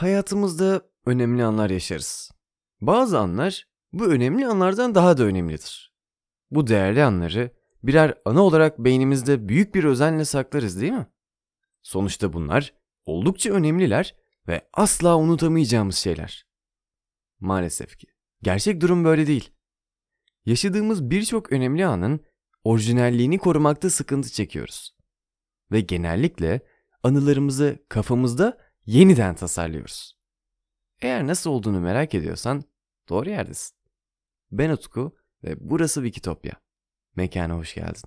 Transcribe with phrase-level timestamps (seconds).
[0.00, 2.30] Hayatımızda önemli anlar yaşarız.
[2.80, 5.94] Bazı anlar bu önemli anlardan daha da önemlidir.
[6.50, 11.06] Bu değerli anları birer anı olarak beynimizde büyük bir özenle saklarız değil mi?
[11.82, 12.74] Sonuçta bunlar
[13.04, 14.16] oldukça önemliler
[14.48, 16.46] ve asla unutamayacağımız şeyler.
[17.40, 18.06] Maalesef ki
[18.42, 19.50] gerçek durum böyle değil.
[20.44, 22.20] Yaşadığımız birçok önemli anın
[22.64, 24.96] orijinalliğini korumakta sıkıntı çekiyoruz.
[25.72, 26.60] Ve genellikle
[27.02, 30.20] anılarımızı kafamızda yeniden tasarlıyoruz.
[31.00, 32.64] Eğer nasıl olduğunu merak ediyorsan
[33.08, 33.76] doğru yerdesin.
[34.52, 36.52] Ben Utku ve burası Wikitopya.
[37.16, 38.02] Mekana hoş geldin.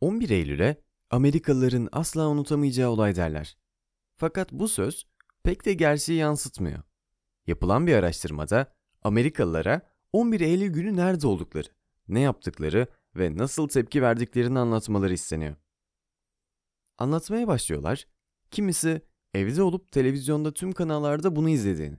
[0.00, 3.58] ...11 Eylül'e Amerikalıların asla unutamayacağı olay derler.
[4.16, 5.06] Fakat bu söz
[5.46, 6.82] pek de gerçeği yansıtmıyor.
[7.46, 9.80] Yapılan bir araştırmada Amerikalılara
[10.12, 11.68] 11 Eylül günü nerede oldukları,
[12.08, 15.56] ne yaptıkları ve nasıl tepki verdiklerini anlatmaları isteniyor.
[16.98, 18.06] Anlatmaya başlıyorlar.
[18.50, 19.02] Kimisi
[19.34, 21.96] evde olup televizyonda tüm kanallarda bunu izlediğini,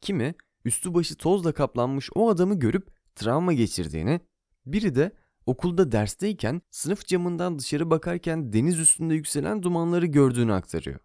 [0.00, 4.20] kimi üstü başı tozla kaplanmış o adamı görüp travma geçirdiğini,
[4.66, 5.12] biri de
[5.46, 11.00] okulda dersteyken sınıf camından dışarı bakarken deniz üstünde yükselen dumanları gördüğünü aktarıyor.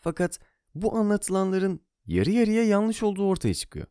[0.00, 0.40] Fakat
[0.74, 3.86] bu anlatılanların yarı yarıya yanlış olduğu ortaya çıkıyor.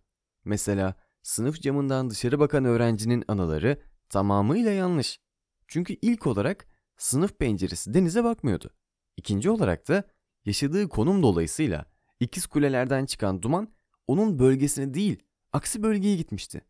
[0.45, 5.19] Mesela sınıf camından dışarı bakan öğrencinin anıları tamamıyla yanlış.
[5.67, 6.67] Çünkü ilk olarak
[6.97, 8.69] sınıf penceresi denize bakmıyordu.
[9.17, 10.03] İkinci olarak da
[10.45, 11.85] yaşadığı konum dolayısıyla
[12.19, 13.73] ikiz kulelerden çıkan duman
[14.07, 15.23] onun bölgesine değil
[15.53, 16.61] aksi bölgeye gitmişti.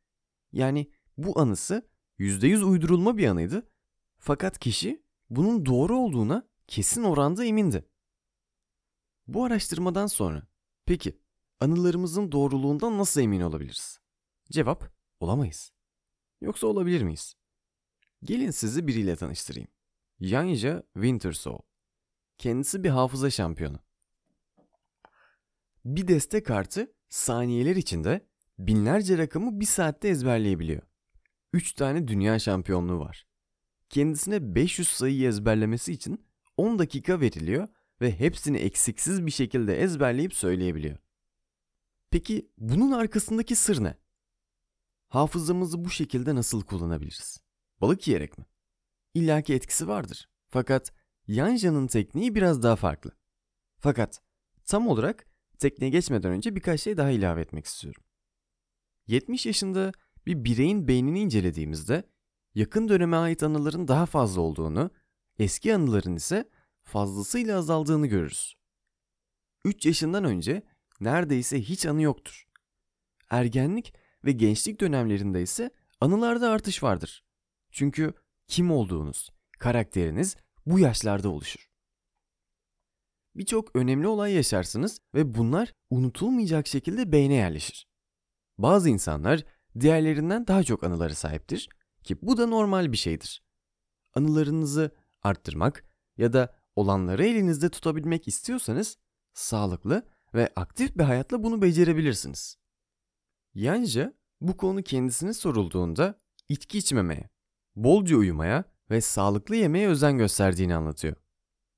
[0.51, 1.87] Yani bu anısı
[2.19, 3.69] %100 uydurulma bir anıydı.
[4.19, 7.85] Fakat kişi bunun doğru olduğuna kesin oranda emindi.
[9.27, 10.47] Bu araştırmadan sonra
[10.85, 11.19] peki
[11.59, 13.99] anılarımızın doğruluğundan nasıl emin olabiliriz?
[14.51, 15.71] Cevap olamayız.
[16.41, 17.35] Yoksa olabilir miyiz?
[18.23, 19.69] Gelin sizi biriyle tanıştırayım.
[20.19, 21.59] Yanja Wintersoul.
[22.37, 23.79] Kendisi bir hafıza şampiyonu.
[25.85, 28.27] Bir deste kartı saniyeler içinde
[28.59, 30.81] binlerce rakamı bir saatte ezberleyebiliyor.
[31.53, 33.27] 3 tane dünya şampiyonluğu var.
[33.89, 36.25] Kendisine 500 sayıyı ezberlemesi için
[36.57, 37.67] 10 dakika veriliyor
[38.03, 40.97] ve hepsini eksiksiz bir şekilde ezberleyip söyleyebiliyor.
[42.11, 43.97] Peki bunun arkasındaki sır ne?
[45.07, 47.41] Hafızamızı bu şekilde nasıl kullanabiliriz?
[47.81, 48.45] Balık yiyerek mi?
[49.13, 50.29] İlla ki etkisi vardır.
[50.49, 50.93] Fakat
[51.27, 53.11] Yanja'nın tekniği biraz daha farklı.
[53.79, 54.21] Fakat
[54.65, 55.25] tam olarak
[55.59, 58.03] tekniğe geçmeden önce birkaç şey daha ilave etmek istiyorum.
[59.07, 59.91] 70 yaşında
[60.25, 62.03] bir bireyin beynini incelediğimizde
[62.55, 64.91] yakın döneme ait anıların daha fazla olduğunu,
[65.39, 66.49] eski anıların ise
[66.83, 68.55] fazlasıyla azaldığını görürüz.
[69.65, 70.63] 3 yaşından önce
[70.99, 72.47] neredeyse hiç anı yoktur.
[73.29, 73.93] Ergenlik
[74.25, 77.23] ve gençlik dönemlerinde ise anılarda artış vardır.
[77.71, 78.13] Çünkü
[78.47, 79.29] kim olduğunuz,
[79.59, 80.35] karakteriniz
[80.65, 81.69] bu yaşlarda oluşur.
[83.35, 87.87] Birçok önemli olay yaşarsınız ve bunlar unutulmayacak şekilde beyne yerleşir.
[88.57, 89.43] Bazı insanlar
[89.79, 91.69] diğerlerinden daha çok anıları sahiptir
[92.03, 93.43] ki bu da normal bir şeydir.
[94.15, 95.85] Anılarınızı arttırmak
[96.17, 98.97] ya da olanları elinizde tutabilmek istiyorsanız
[99.33, 102.57] sağlıklı ve aktif bir hayatla bunu becerebilirsiniz.
[103.53, 107.29] Yanja bu konu kendisine sorulduğunda içki içmemeye,
[107.75, 111.15] bolca uyumaya ve sağlıklı yemeye özen gösterdiğini anlatıyor.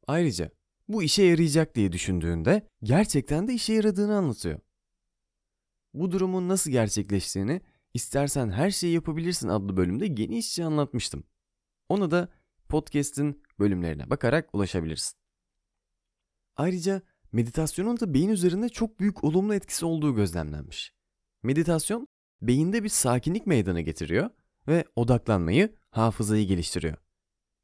[0.07, 0.51] Ayrıca
[0.87, 4.59] bu işe yarayacak diye düşündüğünde gerçekten de işe yaradığını anlatıyor.
[5.93, 7.61] Bu durumun nasıl gerçekleştiğini
[7.95, 11.23] İstersen her şeyi yapabilirsin adlı bölümde genişçe anlatmıştım.
[11.89, 12.29] Ona da
[12.69, 15.17] podcast'in bölümlerine bakarak ulaşabilirsin.
[16.55, 17.01] Ayrıca
[17.31, 20.93] meditasyonun da beyin üzerinde çok büyük olumlu etkisi olduğu gözlemlenmiş.
[21.43, 22.07] Meditasyon
[22.41, 24.29] beyinde bir sakinlik meydana getiriyor
[24.67, 26.97] ve odaklanmayı, hafızayı geliştiriyor.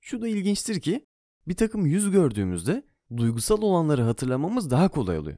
[0.02, 1.06] Şu da ilginçtir ki
[1.48, 2.86] bir takım yüz gördüğümüzde
[3.18, 5.38] duygusal olanları hatırlamamız daha kolay oluyor.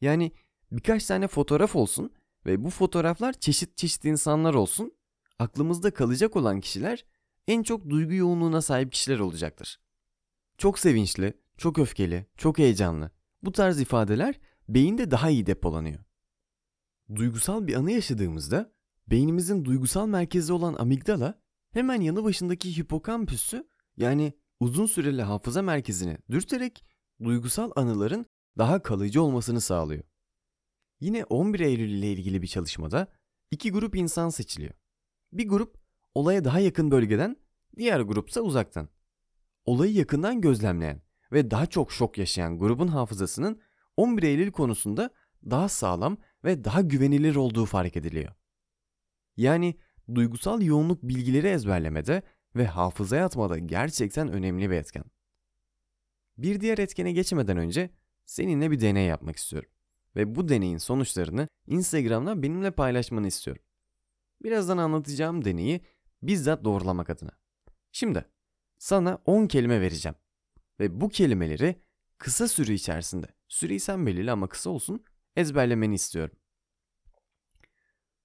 [0.00, 0.32] Yani
[0.72, 2.12] birkaç tane fotoğraf olsun
[2.46, 4.92] ve bu fotoğraflar çeşit çeşit insanlar olsun.
[5.38, 7.04] Aklımızda kalacak olan kişiler
[7.46, 9.80] en çok duygu yoğunluğuna sahip kişiler olacaktır.
[10.58, 13.10] Çok sevinçli, çok öfkeli, çok heyecanlı.
[13.42, 16.00] Bu tarz ifadeler beyinde daha iyi depolanıyor.
[17.14, 18.72] Duygusal bir anı yaşadığımızda
[19.08, 21.40] beynimizin duygusal merkezi olan amigdala
[21.72, 26.84] hemen yanı başındaki hipokampüsü yani uzun süreli hafıza merkezini dürterek
[27.24, 28.26] duygusal anıların
[28.58, 30.04] daha kalıcı olmasını sağlıyor.
[31.00, 33.12] Yine 11 Eylül ile ilgili bir çalışmada
[33.50, 34.74] iki grup insan seçiliyor.
[35.32, 35.85] Bir grup
[36.16, 37.36] olaya daha yakın bölgeden,
[37.76, 38.88] diğer grupsa uzaktan.
[39.64, 41.02] Olayı yakından gözlemleyen
[41.32, 43.60] ve daha çok şok yaşayan grubun hafızasının
[43.96, 45.10] 11 Eylül konusunda
[45.50, 48.32] daha sağlam ve daha güvenilir olduğu fark ediliyor.
[49.36, 49.76] Yani
[50.14, 52.22] duygusal yoğunluk bilgileri ezberlemede
[52.56, 55.04] ve hafızaya atmada gerçekten önemli bir etken.
[56.38, 57.90] Bir diğer etkene geçmeden önce
[58.24, 59.70] seninle bir deney yapmak istiyorum.
[60.16, 63.62] Ve bu deneyin sonuçlarını Instagram'da benimle paylaşmanı istiyorum.
[64.42, 65.80] Birazdan anlatacağım deneyi
[66.22, 67.30] bizzat doğrulamak adına.
[67.92, 68.24] Şimdi
[68.78, 70.16] sana 10 kelime vereceğim.
[70.80, 71.82] Ve bu kelimeleri
[72.18, 75.04] kısa süre içerisinde, süreyi sen belirle ama kısa olsun,
[75.36, 76.36] ezberlemeni istiyorum.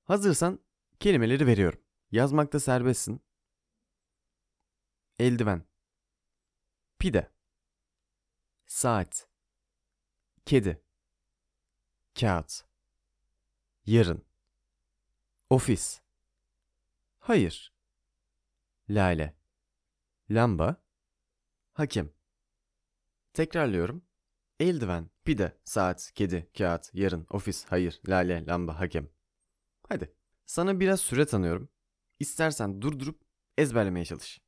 [0.03, 0.59] Hazırsan
[0.99, 1.79] kelimeleri veriyorum.
[2.11, 3.21] Yazmakta serbestsin.
[5.19, 5.63] Eldiven.
[6.99, 7.31] Pide.
[8.65, 9.27] Saat.
[10.45, 10.83] Kedi.
[12.19, 12.63] Kağıt.
[13.85, 14.25] Yarın.
[15.49, 16.01] Ofis.
[17.19, 17.70] Hayır.
[18.91, 19.35] Lale.
[20.29, 20.75] Lamba.
[21.73, 22.13] Hakim.
[23.33, 24.05] Tekrarlıyorum.
[24.59, 29.09] Eldiven, pide, saat, kedi, kağıt, yarın, ofis, hayır, lale, lamba, hakem.
[29.89, 30.13] Hadi.
[30.45, 31.69] Sana biraz süre tanıyorum.
[32.19, 33.21] İstersen durdurup
[33.57, 34.41] ezberlemeye çalış.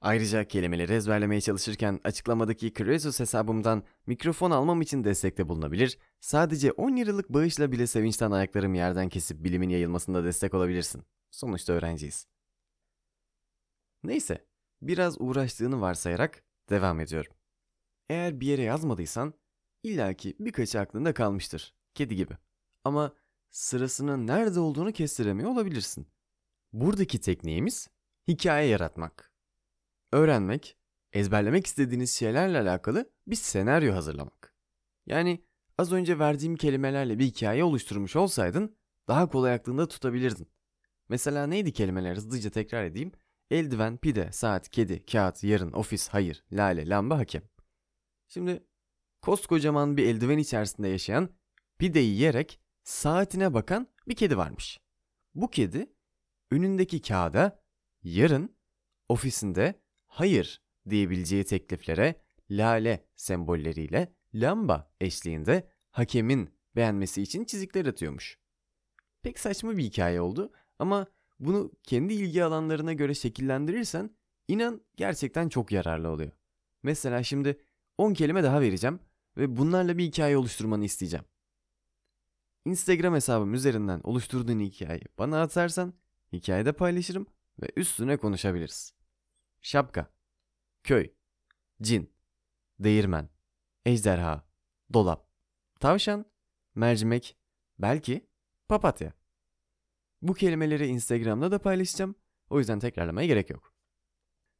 [0.00, 7.28] Ayrıca kelimeleri ezberlemeye çalışırken açıklamadaki Creasus hesabımdan mikrofon almam için destekte bulunabilir, sadece 10 liralık
[7.28, 11.02] bağışla bile sevinçten ayaklarım yerden kesip bilimin yayılmasında destek olabilirsin.
[11.30, 12.33] Sonuçta öğrenciyiz.
[14.04, 14.46] Neyse,
[14.82, 17.32] biraz uğraştığını varsayarak devam ediyorum.
[18.08, 19.34] Eğer bir yere yazmadıysan
[19.82, 21.74] illaki birkaçı aklında kalmıştır.
[21.94, 22.36] Kedi gibi.
[22.84, 23.14] Ama
[23.50, 26.06] sırasının nerede olduğunu kestiremiyor olabilirsin.
[26.72, 27.88] Buradaki tekniğimiz
[28.28, 29.32] hikaye yaratmak.
[30.12, 30.76] Öğrenmek,
[31.12, 34.54] ezberlemek istediğiniz şeylerle alakalı bir senaryo hazırlamak.
[35.06, 35.44] Yani
[35.78, 38.76] az önce verdiğim kelimelerle bir hikaye oluşturmuş olsaydın
[39.08, 40.48] daha kolay aklında tutabilirdin.
[41.08, 43.12] Mesela neydi kelimeler hızlıca tekrar edeyim.
[43.54, 47.42] Eldiven, pide, saat, kedi, kağıt, yarın, ofis, hayır, lale, lamba, hakem.
[48.28, 48.66] Şimdi
[49.22, 51.28] koskocaman bir eldiven içerisinde yaşayan,
[51.78, 54.80] pideyi yiyerek saatine bakan bir kedi varmış.
[55.34, 55.92] Bu kedi
[56.50, 57.62] önündeki kağıda
[58.02, 58.56] yarın
[59.08, 68.38] ofisinde hayır diyebileceği tekliflere lale sembolleriyle lamba eşliğinde hakemin beğenmesi için çizikler atıyormuş.
[69.22, 71.06] Pek saçma bir hikaye oldu ama
[71.44, 74.10] bunu kendi ilgi alanlarına göre şekillendirirsen
[74.48, 76.32] inan gerçekten çok yararlı oluyor.
[76.82, 77.60] Mesela şimdi
[77.98, 79.00] 10 kelime daha vereceğim
[79.36, 81.24] ve bunlarla bir hikaye oluşturmanı isteyeceğim.
[82.64, 85.94] Instagram hesabım üzerinden oluşturduğun hikayeyi bana atarsan
[86.32, 87.26] hikayede paylaşırım
[87.62, 88.94] ve üstüne konuşabiliriz.
[89.62, 90.10] Şapka,
[90.82, 91.10] köy,
[91.82, 92.12] cin,
[92.78, 93.28] değirmen,
[93.86, 94.48] ejderha,
[94.92, 95.28] dolap,
[95.80, 96.24] tavşan,
[96.74, 97.36] mercimek,
[97.78, 98.26] belki
[98.68, 99.12] papatya.
[100.24, 102.14] Bu kelimeleri Instagram'da da paylaşacağım.
[102.50, 103.74] O yüzden tekrarlamaya gerek yok.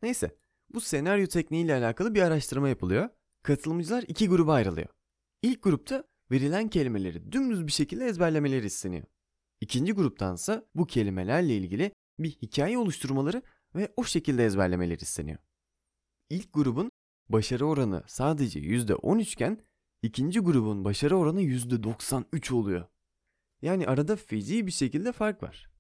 [0.03, 0.37] Neyse,
[0.75, 3.09] bu senaryo tekniğiyle alakalı bir araştırma yapılıyor
[3.45, 4.89] Katılımcılar iki gruba ayrılıyor.
[5.43, 9.05] İlk grupta verilen kelimeleri dümdüz bir şekilde ezberlemeleri isteniyor.
[9.61, 13.43] İkinci gruptansa bu kelimelerle ilgili bir hikaye oluşturmaları
[13.75, 15.39] ve o şekilde ezberlemeleri isteniyor.
[16.31, 16.91] İlk grubun
[17.29, 19.59] başarı oranı sadece %13 iken
[20.03, 22.87] ikinci grubun başarı oranı %93 oluyor.
[23.65, 25.71] Yani arada feci bir şekilde fark var.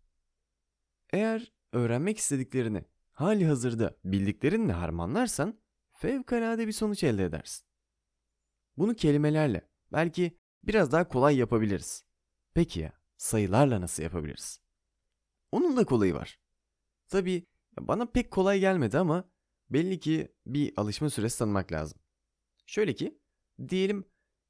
[1.13, 5.61] Eğer öğrenmek istediklerini hali hazırda bildiklerinle harmanlarsan
[5.93, 7.67] fevkalade bir sonuç elde edersin.
[8.77, 12.05] Bunu kelimelerle belki biraz daha kolay yapabiliriz.
[12.55, 14.61] Peki ya sayılarla nasıl yapabiliriz?
[15.53, 16.41] Onun da kolayı var.
[17.09, 17.47] Tabii
[17.81, 19.31] bana pek kolay gelmedi ama
[19.71, 21.99] belli ki bir alışma süresi tanımak lazım.
[22.67, 23.19] Şöyle ki
[23.69, 24.05] diyelim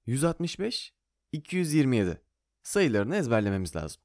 [0.06, 0.94] 165,
[1.32, 2.23] 227
[2.64, 4.02] sayılarını ezberlememiz lazım.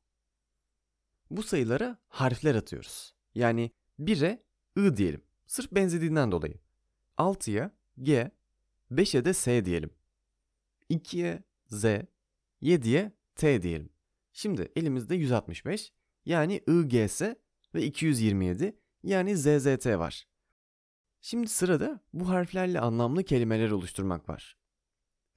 [1.30, 3.16] Bu sayılara harfler atıyoruz.
[3.36, 4.44] Yani 1'e
[4.78, 5.22] I diyelim.
[5.48, 6.60] Sırf benzediğinden dolayı.
[7.18, 8.32] 6'ya G,
[8.92, 9.90] 5'e de S diyelim.
[10.90, 11.86] 2'ye Z,
[12.62, 13.90] 7'ye T diyelim.
[14.34, 15.94] Şimdi elimizde 165
[16.26, 17.22] yani IGS
[17.76, 20.28] ve 227 yani ZZT var.
[21.22, 24.58] Şimdi sırada bu harflerle anlamlı kelimeler oluşturmak var.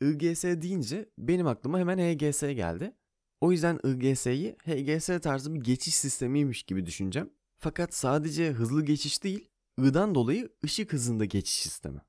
[0.00, 2.94] IGS deyince benim aklıma hemen HGS geldi.
[3.42, 7.30] O yüzden IGS'yi HGS tarzı bir geçiş sistemiymiş gibi düşüneceğim.
[7.58, 12.00] Fakat sadece hızlı geçiş değil, I'dan dolayı ışık hızında geçiş sistemi.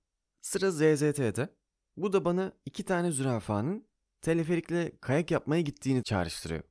[0.41, 1.49] Sıra ZZT'de.
[1.97, 3.87] Bu da bana iki tane zürafanın
[4.21, 6.63] teleferikle kayak yapmaya gittiğini çağrıştırıyor.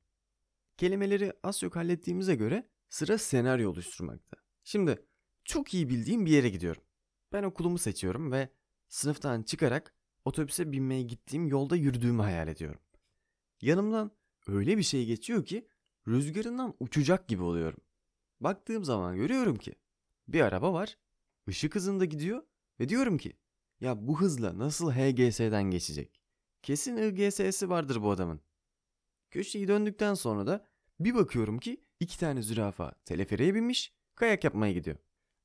[0.77, 4.37] Kelimeleri az çok hallettiğimize göre sıra senaryo oluşturmakta.
[4.65, 5.07] Şimdi
[5.45, 6.83] çok iyi bildiğim bir yere gidiyorum.
[7.33, 8.49] Ben okulumu seçiyorum ve
[8.89, 12.81] sınıftan çıkarak otobüse binmeye gittiğim yolda yürüdüğümü hayal ediyorum.
[13.61, 15.69] Yanımdan öyle bir şey geçiyor ki
[16.09, 17.81] rüzgarından uçacak gibi oluyorum.
[18.41, 19.75] Baktığım zaman görüyorum ki
[20.29, 20.99] bir araba var.
[21.49, 22.43] Işık hızında gidiyor
[22.81, 23.33] ve diyorum ki
[23.81, 26.21] ya bu hızla nasıl HGS'den geçecek?
[26.63, 28.41] Kesin IGS'si vardır bu adamın.
[29.31, 30.67] Köşeyi döndükten sonra da
[31.01, 34.97] bir bakıyorum ki iki tane zürafa teleferiğe binmiş, kayak yapmaya gidiyor.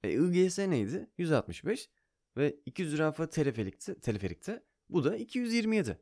[0.03, 1.09] E IGS neydi?
[1.17, 1.89] 165
[2.37, 5.99] ve iki zürafa teleferikte, teleferikte bu da 227.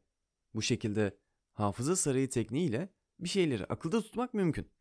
[0.54, 1.18] Bu şekilde
[1.56, 4.72] hafıza sarayı tekniğiyle bir şeyleri akılda tutmak mümkün.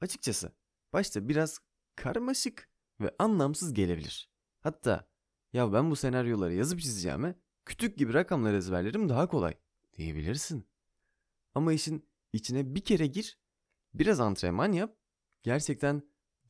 [0.00, 0.52] Açıkçası
[0.92, 1.58] başta biraz
[1.96, 2.68] karmaşık
[3.00, 4.30] ve anlamsız gelebilir.
[4.60, 5.08] Hatta
[5.52, 9.54] ya ben bu senaryoları yazıp çizeceğime kütük gibi rakamlar ezberlerim daha kolay
[9.96, 10.68] diyebilirsin.
[11.54, 13.38] Ama işin içine bir kere gir,
[13.94, 14.96] biraz antrenman yap,
[15.42, 16.02] gerçekten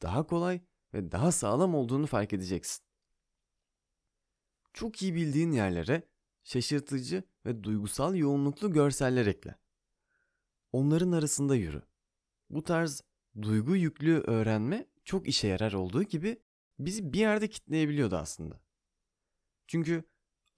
[0.03, 0.61] daha kolay
[0.95, 2.85] ve daha sağlam olduğunu fark edeceksin.
[4.73, 6.09] Çok iyi bildiğin yerlere
[6.47, 9.59] şaşırtıcı ve duygusal yoğunluklu görseller ekle.
[10.73, 11.83] Onların arasında yürü.
[12.51, 13.03] Bu tarz
[13.43, 16.43] duygu yüklü öğrenme çok işe yarar olduğu gibi
[16.79, 18.61] bizi bir yerde kitleyebiliyordu aslında.
[19.67, 20.05] Çünkü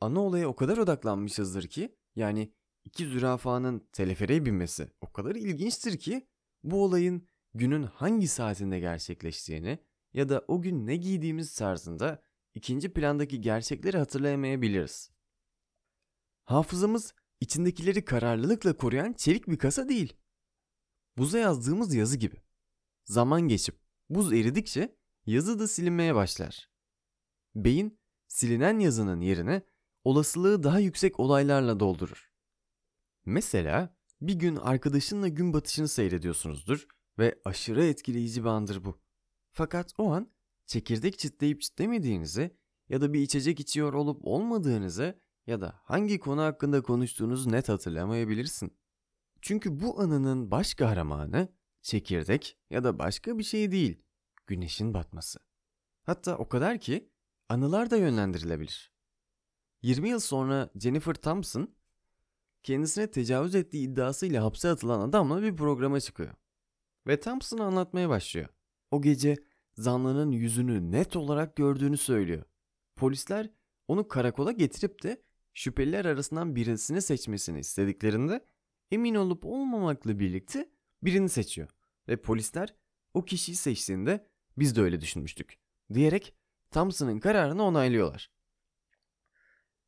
[0.01, 2.53] ana olaya o kadar odaklanmışızdır ki yani
[2.85, 6.29] iki zürafanın teleferiğe binmesi o kadar ilginçtir ki
[6.65, 9.79] bu olayın günün hangi saatinde gerçekleştiğini
[10.13, 12.23] ya da o gün ne giydiğimiz tarzında
[12.55, 15.18] ikinci plandaki gerçekleri hatırlayamayabiliriz.
[16.49, 20.17] Hafızamız içindekileri kararlılıkla koruyan çelik bir kasa değil.
[21.17, 22.37] Buza yazdığımız yazı gibi.
[23.05, 26.71] Zaman geçip buz eridikçe yazı da silinmeye başlar.
[27.55, 29.63] Beyin silinen yazının yerine
[30.05, 32.33] olasılığı daha yüksek olaylarla doldurur.
[33.25, 36.87] Mesela bir gün arkadaşınla gün batışını seyrediyorsunuzdur
[37.19, 39.01] ve aşırı etkileyici bir andır bu.
[39.53, 40.33] Fakat o an
[40.67, 42.57] çekirdek çitleyip çitlemediğinizi
[42.89, 48.77] ya da bir içecek içiyor olup olmadığınızı ya da hangi konu hakkında konuştuğunuzu net hatırlamayabilirsin.
[49.43, 51.49] Çünkü bu anının baş kahramanı
[51.83, 54.03] çekirdek ya da başka bir şey değil,
[54.47, 55.39] güneşin batması.
[56.03, 57.11] Hatta o kadar ki
[57.49, 58.93] anılar da yönlendirilebilir.
[59.83, 61.75] 20 yıl sonra Jennifer Thompson
[62.63, 66.35] kendisine tecavüz ettiği iddiasıyla hapse atılan adamla bir programa çıkıyor.
[67.07, 68.49] Ve Thompson'ı anlatmaya başlıyor.
[68.91, 69.37] O gece
[69.75, 72.45] zanlının yüzünü net olarak gördüğünü söylüyor.
[72.97, 73.51] Polisler
[73.89, 75.28] onu karakola getirip de
[75.59, 78.45] şüpheliler arasından birisini seçmesini istediklerinde
[78.91, 80.71] emin olup olmamakla birlikte
[81.03, 81.69] birini seçiyor.
[82.09, 82.75] Ve polisler
[83.15, 84.27] o kişiyi seçtiğinde
[84.59, 85.59] biz de öyle düşünmüştük
[85.95, 86.35] diyerek
[86.71, 88.31] Thompson'ın kararını onaylıyorlar.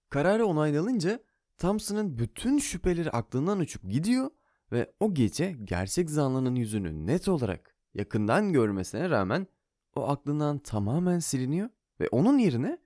[0.09, 1.25] Kararı onaylanınca
[1.59, 4.31] Thompson'ın bütün şüpheleri aklından uçup gidiyor
[4.73, 9.47] ve o gece gerçek zanlının yüzünü net olarak yakından görmesine rağmen
[9.95, 11.69] o aklından tamamen siliniyor
[12.01, 12.79] ve onun yerine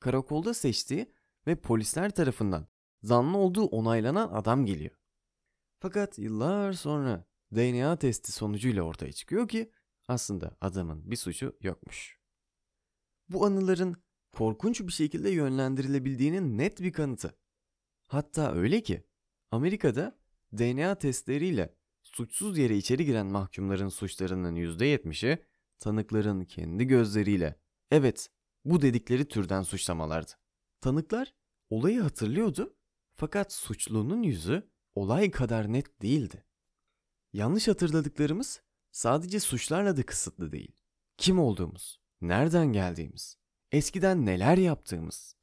[0.00, 1.12] karakolda seçtiği
[1.46, 2.66] ve polisler tarafından
[3.02, 4.98] zanlı olduğu onaylanan adam geliyor.
[5.78, 9.72] Fakat yıllar sonra DNA testi sonucuyla ortaya çıkıyor ki
[10.08, 12.18] aslında adamın bir suçu yokmuş.
[13.28, 13.96] Bu anıların
[14.32, 17.38] korkunç bir şekilde yönlendirilebildiğinin net bir kanıtı.
[18.06, 19.04] Hatta öyle ki
[19.50, 20.18] Amerika'da
[20.52, 25.44] DNA testleriyle suçsuz yere içeri giren mahkumların suçlarının %70'i
[25.78, 28.28] tanıkların kendi gözleriyle evet
[28.64, 30.41] bu dedikleri türden suçlamalardı.
[30.82, 31.34] Tanıklar
[31.70, 32.76] olayı hatırlıyordu
[33.14, 36.44] fakat suçlunun yüzü olay kadar net değildi.
[37.32, 40.76] Yanlış hatırladıklarımız sadece suçlarla da kısıtlı değil.
[41.16, 43.36] Kim olduğumuz, nereden geldiğimiz,
[43.72, 45.36] eskiden neler yaptığımız.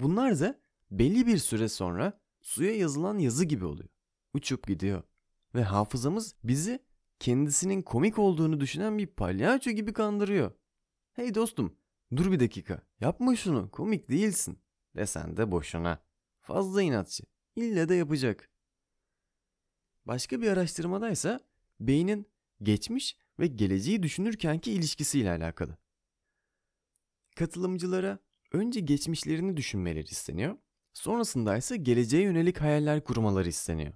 [0.00, 0.60] Bunlar da
[0.90, 3.88] belli bir süre sonra suya yazılan yazı gibi oluyor.
[4.34, 5.02] Uçup gidiyor
[5.54, 6.84] ve hafızamız bizi
[7.18, 10.52] kendisinin komik olduğunu düşünen bir palyaço gibi kandırıyor.
[11.12, 11.78] Hey dostum,
[12.16, 14.58] dur bir dakika, yapma şunu, komik değilsin
[14.96, 16.06] desen de boşuna.
[16.40, 17.24] Fazla inatçı,
[17.56, 18.50] ille de yapacak.
[20.04, 21.40] Başka bir araştırmadaysa
[21.80, 22.26] beynin
[22.62, 25.76] geçmiş ve geleceği düşünürkenki ilişkisiyle alakalı.
[27.36, 28.18] Katılımcılara
[28.52, 30.58] önce geçmişlerini düşünmeleri isteniyor,
[30.92, 33.92] sonrasında ise geleceğe yönelik hayaller kurmaları isteniyor.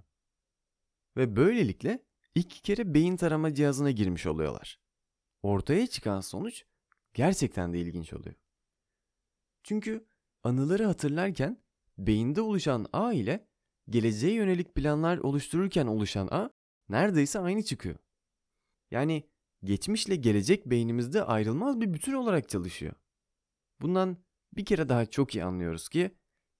[1.17, 4.79] Ve böylelikle iki kere beyin tarama cihazına girmiş oluyorlar.
[5.41, 6.65] Ortaya çıkan sonuç
[7.13, 8.35] gerçekten de ilginç oluyor.
[9.63, 10.05] Çünkü
[10.43, 11.63] anıları hatırlarken
[11.97, 13.47] beyinde oluşan ağ ile
[13.89, 16.49] geleceğe yönelik planlar oluştururken oluşan ağ
[16.89, 17.95] neredeyse aynı çıkıyor.
[18.91, 19.29] Yani
[19.63, 22.93] geçmişle gelecek beynimizde ayrılmaz bir bütün olarak çalışıyor.
[23.81, 24.17] Bundan
[24.53, 26.11] bir kere daha çok iyi anlıyoruz ki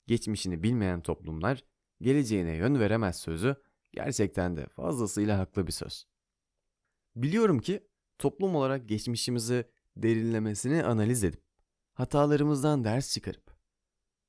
[0.08, 1.63] geçmişini bilmeyen toplumlar
[2.01, 3.55] geleceğine yön veremez sözü
[3.91, 6.05] gerçekten de fazlasıyla haklı bir söz.
[7.15, 9.65] Biliyorum ki toplum olarak geçmişimizi
[9.98, 11.43] derinlemesine analiz edip
[11.93, 13.57] hatalarımızdan ders çıkarıp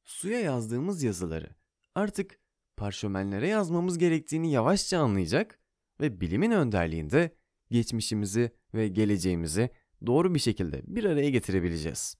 [0.05, 1.55] suya yazdığımız yazıları
[1.95, 2.41] artık
[2.77, 5.61] parşömenlere yazmamız gerektiğini yavaşça anlayacak
[6.01, 7.37] ve bilimin önderliğinde
[7.71, 9.71] geçmişimizi ve geleceğimizi
[10.07, 12.17] doğru bir şekilde bir araya getirebileceğiz.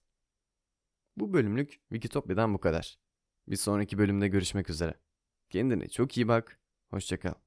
[1.17, 2.97] Bu bölümlük Wikitopya'dan bu kadar.
[3.47, 4.93] Bir sonraki bölümde görüşmek üzere.
[5.49, 6.59] Kendine çok iyi bak.
[6.89, 7.42] Hoşça kal.